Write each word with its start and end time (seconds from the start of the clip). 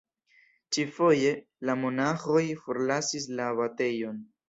Ĉi-foje, 0.77 1.35
la 1.71 1.77
monaĥoj 1.83 2.45
forlasis 2.65 3.33
la 3.39 3.51
abatejon. 3.55 4.23